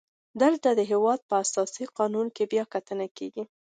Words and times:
دلته 0.41 0.69
د 0.73 0.79
هیواد 0.91 1.19
په 1.29 1.33
اساسي 1.43 1.85
قانون 1.97 2.27
بیا 2.51 2.63
کتنه 2.73 3.05
کیږي. 3.17 3.43